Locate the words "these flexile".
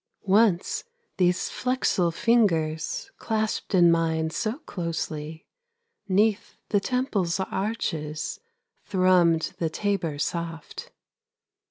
1.17-2.11